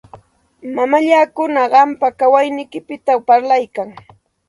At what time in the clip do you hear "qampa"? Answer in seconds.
1.73-2.07